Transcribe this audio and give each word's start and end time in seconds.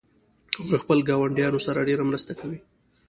هغوی 0.59 0.77
خپل 0.83 0.97
ګاونډیانو 1.09 1.59
سره 1.67 1.85
ډیره 1.89 2.03
مرسته 2.09 2.33
کوي 2.39 2.59